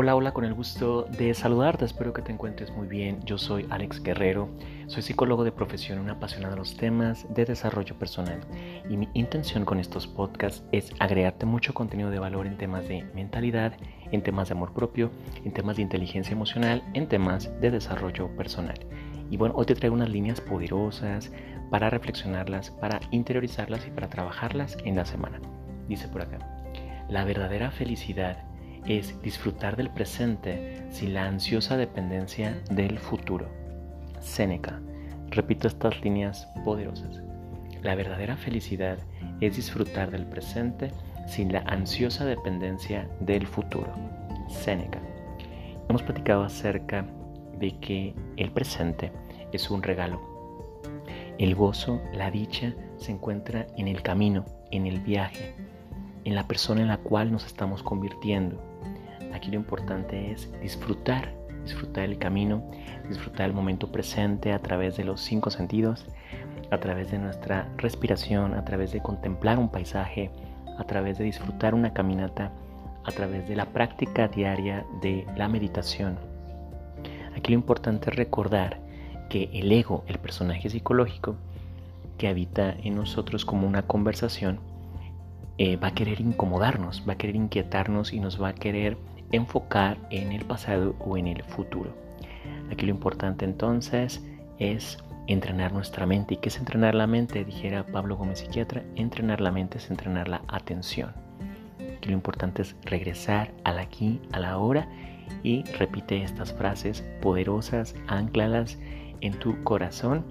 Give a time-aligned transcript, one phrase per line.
[0.00, 3.18] Hola, hola, con el gusto de saludarte, espero que te encuentres muy bien.
[3.24, 4.48] Yo soy Alex Guerrero,
[4.86, 8.38] soy psicólogo de profesión, un apasionado de los temas de desarrollo personal
[8.88, 13.02] y mi intención con estos podcasts es agregarte mucho contenido de valor en temas de
[13.12, 13.72] mentalidad,
[14.12, 15.10] en temas de amor propio,
[15.44, 18.78] en temas de inteligencia emocional, en temas de desarrollo personal.
[19.32, 21.32] Y bueno, hoy te traigo unas líneas poderosas
[21.72, 25.40] para reflexionarlas, para interiorizarlas y para trabajarlas en la semana.
[25.88, 26.38] Dice por acá,
[27.08, 28.47] la verdadera felicidad
[28.88, 33.46] es disfrutar del presente sin la ansiosa dependencia del futuro.
[34.20, 34.80] Séneca.
[35.28, 37.22] Repito estas líneas poderosas.
[37.82, 38.98] La verdadera felicidad
[39.42, 40.90] es disfrutar del presente
[41.26, 43.92] sin la ansiosa dependencia del futuro.
[44.48, 45.00] Séneca.
[45.88, 47.06] Hemos platicado acerca
[47.58, 49.12] de que el presente
[49.52, 50.20] es un regalo.
[51.38, 55.54] El gozo, la dicha, se encuentra en el camino, en el viaje,
[56.24, 58.60] en la persona en la cual nos estamos convirtiendo.
[59.32, 62.62] Aquí lo importante es disfrutar, disfrutar el camino,
[63.08, 66.06] disfrutar el momento presente a través de los cinco sentidos,
[66.70, 70.30] a través de nuestra respiración, a través de contemplar un paisaje,
[70.78, 72.52] a través de disfrutar una caminata,
[73.04, 76.18] a través de la práctica diaria de la meditación.
[77.36, 78.80] Aquí lo importante es recordar
[79.28, 81.36] que el ego, el personaje psicológico
[82.16, 84.60] que habita en nosotros como una conversación,
[85.58, 88.96] eh, va a querer incomodarnos, va a querer inquietarnos y nos va a querer
[89.32, 91.92] enfocar en el pasado o en el futuro.
[92.70, 94.24] Aquí lo importante entonces
[94.58, 96.34] es entrenar nuestra mente.
[96.34, 97.44] ¿Y qué es entrenar la mente?
[97.44, 101.12] Dijera Pablo Gómez, psiquiatra, entrenar la mente es entrenar la atención.
[101.96, 104.88] Aquí lo importante es regresar al aquí, a la hora
[105.42, 108.78] y repite estas frases poderosas, ancladas
[109.20, 110.24] en tu corazón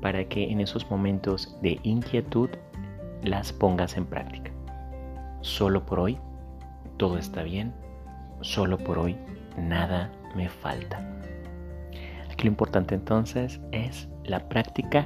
[0.00, 2.50] para que en esos momentos de inquietud
[3.22, 4.51] las pongas en práctica.
[5.42, 6.18] Solo por hoy,
[6.98, 7.74] todo está bien,
[8.42, 9.16] solo por hoy
[9.58, 11.04] nada me falta.
[12.30, 15.04] Aquí lo importante entonces es la práctica,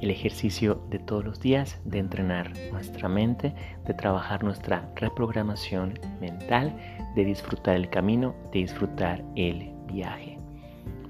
[0.00, 3.54] el ejercicio de todos los días, de entrenar nuestra mente,
[3.84, 6.74] de trabajar nuestra reprogramación mental,
[7.14, 10.38] de disfrutar el camino, de disfrutar el viaje.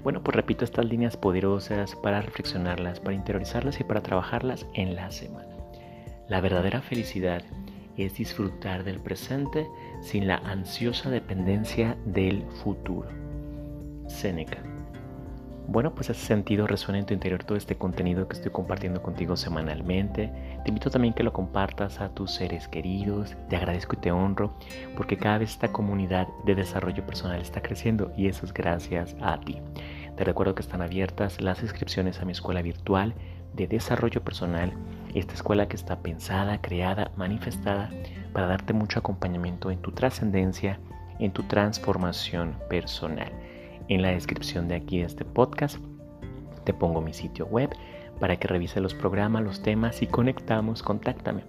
[0.03, 5.09] Bueno, pues repito estas líneas poderosas para reflexionarlas, para interiorizarlas y para trabajarlas en la
[5.11, 5.55] semana.
[6.27, 7.64] La verdadera felicidad es
[7.95, 9.67] disfrutar del presente
[10.01, 13.07] sin la ansiosa dependencia del futuro.
[14.07, 14.61] Séneca.
[15.67, 19.35] Bueno, pues ese sentido resuena en tu interior todo este contenido que estoy compartiendo contigo
[19.35, 20.31] semanalmente.
[20.63, 23.35] Te invito también que lo compartas a tus seres queridos.
[23.49, 24.53] Te agradezco y te honro
[24.95, 29.39] porque cada vez esta comunidad de desarrollo personal está creciendo y eso es gracias a
[29.39, 29.57] ti.
[30.15, 33.15] Te recuerdo que están abiertas las inscripciones a mi escuela virtual
[33.53, 34.71] de desarrollo personal,
[35.19, 37.89] esta escuela que está pensada, creada, manifestada
[38.33, 40.79] para darte mucho acompañamiento en tu trascendencia,
[41.19, 43.31] en tu transformación personal.
[43.87, 45.77] En la descripción de aquí de este podcast
[46.63, 47.69] te pongo mi sitio web
[48.19, 51.43] para que revise los programas, los temas y conectamos, contáctame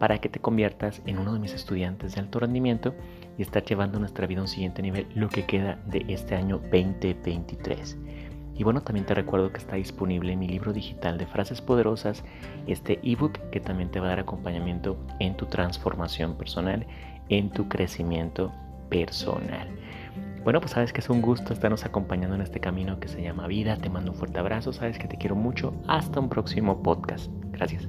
[0.00, 2.94] para que te conviertas en uno de mis estudiantes de alto rendimiento
[3.36, 6.58] y estar llevando nuestra vida a un siguiente nivel lo que queda de este año
[6.72, 7.98] 2023.
[8.60, 12.22] Y bueno, también te recuerdo que está disponible mi libro digital de frases poderosas,
[12.66, 16.86] este ebook que también te va a dar acompañamiento en tu transformación personal,
[17.30, 18.52] en tu crecimiento
[18.90, 19.66] personal.
[20.44, 23.46] Bueno, pues sabes que es un gusto estarnos acompañando en este camino que se llama
[23.46, 23.78] vida.
[23.78, 25.72] Te mando un fuerte abrazo, sabes que te quiero mucho.
[25.88, 27.32] Hasta un próximo podcast.
[27.52, 27.88] Gracias.